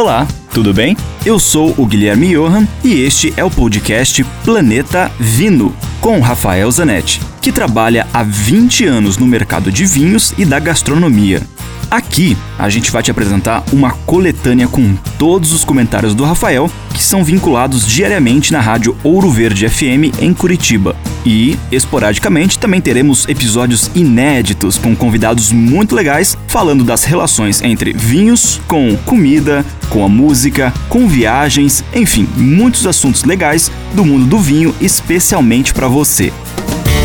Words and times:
Olá, 0.00 0.28
tudo 0.54 0.72
bem? 0.72 0.96
Eu 1.26 1.40
sou 1.40 1.74
o 1.76 1.84
Guilherme 1.84 2.28
Johan 2.28 2.68
e 2.84 3.00
este 3.02 3.34
é 3.36 3.42
o 3.42 3.50
podcast 3.50 4.22
Planeta 4.44 5.10
Vino, 5.18 5.74
com 6.00 6.20
Rafael 6.20 6.70
Zanetti, 6.70 7.20
que 7.42 7.50
trabalha 7.50 8.06
há 8.14 8.22
20 8.22 8.86
anos 8.86 9.18
no 9.18 9.26
mercado 9.26 9.72
de 9.72 9.84
vinhos 9.84 10.32
e 10.38 10.44
da 10.44 10.60
gastronomia. 10.60 11.42
Aqui 11.90 12.38
a 12.56 12.68
gente 12.68 12.92
vai 12.92 13.02
te 13.02 13.10
apresentar 13.10 13.64
uma 13.72 13.90
coletânea 13.90 14.68
com 14.68 14.94
todos 15.18 15.52
os 15.52 15.64
comentários 15.64 16.14
do 16.14 16.22
Rafael 16.22 16.70
que 16.98 17.04
são 17.04 17.22
vinculados 17.22 17.86
diariamente 17.86 18.52
na 18.52 18.60
rádio 18.60 18.96
Ouro 19.04 19.30
Verde 19.30 19.68
FM 19.68 20.18
em 20.20 20.34
Curitiba. 20.34 20.96
E, 21.24 21.56
esporadicamente, 21.70 22.58
também 22.58 22.80
teremos 22.80 23.24
episódios 23.28 23.88
inéditos 23.94 24.76
com 24.78 24.96
convidados 24.96 25.52
muito 25.52 25.94
legais 25.94 26.36
falando 26.48 26.82
das 26.82 27.04
relações 27.04 27.62
entre 27.62 27.92
vinhos, 27.92 28.60
com 28.66 28.96
comida, 29.06 29.64
com 29.88 30.04
a 30.04 30.08
música, 30.08 30.74
com 30.88 31.06
viagens, 31.06 31.84
enfim, 31.94 32.26
muitos 32.36 32.84
assuntos 32.84 33.22
legais 33.22 33.70
do 33.94 34.04
mundo 34.04 34.26
do 34.26 34.40
vinho, 34.40 34.74
especialmente 34.80 35.72
para 35.72 35.86
você. 35.86 36.32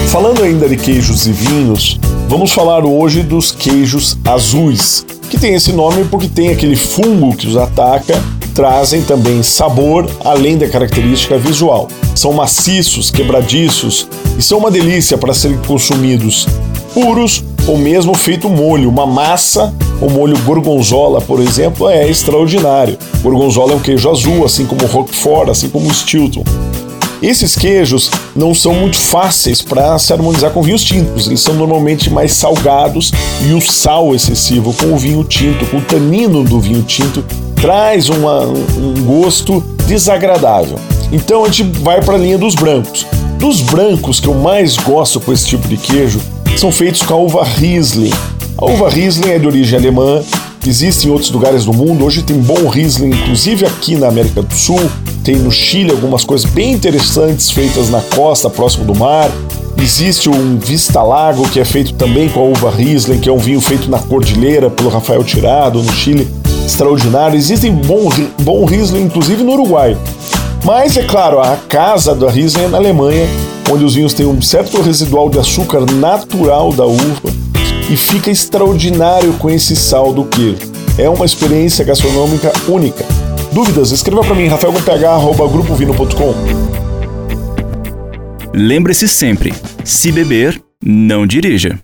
Falando 0.07 0.41
ainda 0.41 0.67
de 0.67 0.75
queijos 0.75 1.27
e 1.27 1.31
vinhos, 1.31 1.99
vamos 2.33 2.51
falar 2.51 2.83
hoje 2.83 3.21
dos 3.21 3.51
queijos 3.51 4.17
azuis, 4.25 5.05
que 5.29 5.39
tem 5.39 5.53
esse 5.53 5.71
nome 5.71 6.03
porque 6.05 6.27
tem 6.27 6.49
aquele 6.49 6.75
fungo 6.75 7.35
que 7.35 7.45
os 7.45 7.55
ataca, 7.55 8.19
trazem 8.55 9.03
também 9.03 9.43
sabor 9.43 10.09
além 10.25 10.57
da 10.57 10.67
característica 10.67 11.37
visual. 11.37 11.87
São 12.15 12.33
maciços, 12.33 13.11
quebradiços 13.11 14.07
e 14.35 14.41
são 14.41 14.57
uma 14.57 14.71
delícia 14.71 15.15
para 15.15 15.31
serem 15.31 15.59
consumidos 15.59 16.47
puros 16.91 17.43
ou 17.67 17.77
mesmo 17.77 18.15
feito 18.15 18.49
molho, 18.49 18.89
uma 18.89 19.05
massa, 19.05 19.71
o 20.01 20.09
molho 20.09 20.37
gorgonzola, 20.39 21.21
por 21.21 21.39
exemplo, 21.39 21.87
é 21.87 22.09
extraordinário. 22.09 22.97
Gorgonzola 23.21 23.73
é 23.73 23.75
um 23.75 23.79
queijo 23.79 24.09
azul, 24.09 24.43
assim 24.43 24.65
como 24.65 24.87
Roquefort, 24.87 25.49
assim 25.49 25.69
como 25.69 25.93
Stilton. 25.93 26.43
Esses 27.23 27.55
queijos 27.55 28.11
não 28.35 28.53
são 28.53 28.73
muito 28.73 28.97
fáceis 28.97 29.61
para 29.61 29.97
se 29.97 30.11
harmonizar 30.11 30.51
com 30.51 30.61
vinhos 30.61 30.83
tintos, 30.83 31.27
eles 31.27 31.39
são 31.39 31.53
normalmente 31.53 32.09
mais 32.09 32.33
salgados 32.33 33.13
e 33.47 33.53
o 33.53 33.61
sal 33.61 34.13
excessivo 34.13 34.73
com 34.73 34.87
o 34.87 34.97
vinho 34.97 35.23
tinto, 35.23 35.65
com 35.67 35.77
o 35.77 35.81
tanino 35.81 36.43
do 36.43 36.59
vinho 36.59 36.83
tinto, 36.83 37.23
traz 37.55 38.09
uma, 38.09 38.41
um 38.41 39.05
gosto 39.05 39.61
desagradável. 39.87 40.77
Então 41.13 41.45
a 41.45 41.47
gente 41.47 41.63
vai 41.79 42.01
para 42.01 42.15
a 42.15 42.17
linha 42.17 42.37
dos 42.37 42.55
brancos. 42.55 43.07
Dos 43.39 43.61
brancos 43.61 44.19
que 44.19 44.27
eu 44.27 44.33
mais 44.33 44.75
gosto 44.75 45.21
com 45.21 45.31
esse 45.31 45.47
tipo 45.47 45.65
de 45.65 45.77
queijo 45.77 46.19
são 46.57 46.73
feitos 46.73 47.03
com 47.03 47.13
a 47.13 47.17
uva 47.17 47.45
Riesling. 47.45 48.11
A 48.57 48.65
uva 48.65 48.89
Riesling 48.89 49.29
é 49.29 49.39
de 49.39 49.47
origem 49.47 49.79
alemã, 49.79 50.21
existe 50.69 51.07
em 51.07 51.11
outros 51.11 51.29
lugares 51.31 51.65
do 51.65 51.73
mundo. 51.73 52.05
Hoje 52.05 52.23
tem 52.23 52.37
bom 52.37 52.67
Riesling, 52.67 53.09
inclusive 53.09 53.65
aqui 53.65 53.95
na 53.95 54.07
América 54.07 54.41
do 54.41 54.53
Sul. 54.53 54.79
Tem 55.23 55.35
no 55.35 55.51
Chile 55.51 55.91
algumas 55.91 56.23
coisas 56.23 56.49
bem 56.49 56.71
interessantes 56.71 57.51
feitas 57.51 57.89
na 57.89 58.01
costa, 58.01 58.49
próximo 58.49 58.85
do 58.85 58.95
mar. 58.95 59.29
Existe 59.77 60.29
um 60.29 60.57
Vista 60.57 61.01
Lago, 61.03 61.47
que 61.49 61.59
é 61.59 61.65
feito 61.65 61.93
também 61.95 62.29
com 62.29 62.39
a 62.39 62.43
uva 62.43 62.71
Riesling, 62.71 63.19
que 63.19 63.27
é 63.27 63.31
um 63.31 63.37
vinho 63.37 63.59
feito 63.59 63.89
na 63.89 63.99
cordilheira 63.99 64.69
pelo 64.69 64.89
Rafael 64.89 65.23
Tirado, 65.23 65.83
no 65.83 65.91
Chile. 65.91 66.27
Extraordinário. 66.65 67.37
Existem 67.37 67.73
bom, 67.73 68.09
bom 68.41 68.63
Riesling, 68.63 69.03
inclusive 69.03 69.43
no 69.43 69.53
Uruguai. 69.53 69.97
Mas, 70.63 70.95
é 70.95 71.03
claro, 71.03 71.41
a 71.41 71.57
casa 71.67 72.15
da 72.15 72.29
Riesling 72.29 72.63
é 72.63 72.67
na 72.69 72.77
Alemanha, 72.77 73.27
onde 73.69 73.83
os 73.83 73.95
vinhos 73.95 74.13
têm 74.13 74.25
um 74.25 74.41
certo 74.41 74.81
residual 74.81 75.29
de 75.29 75.37
açúcar 75.37 75.85
natural 75.91 76.71
da 76.71 76.85
uva 76.85 77.42
e 77.89 77.97
fica 77.97 78.31
extraordinário 78.31 79.33
com 79.33 79.49
esse 79.49 79.75
sal 79.75 80.13
do 80.13 80.25
queijo. 80.25 80.71
É 80.97 81.09
uma 81.09 81.25
experiência 81.25 81.83
gastronômica 81.83 82.51
única. 82.67 83.05
Dúvidas? 83.51 83.91
Escreva 83.91 84.21
para 84.21 84.35
mim, 84.35 84.47
rafaelcomph.grupovino.com. 84.47 86.33
Lembre-se 88.53 89.07
sempre: 89.07 89.53
se 89.83 90.11
beber, 90.11 90.61
não 90.83 91.25
dirija. 91.25 91.79